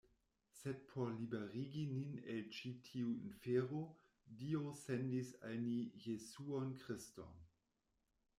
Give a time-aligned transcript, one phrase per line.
[0.59, 3.83] Sed por liberigi nin el ĉi tiu infero,
[4.41, 7.41] Dio sendis al ni Jesuon Kriston.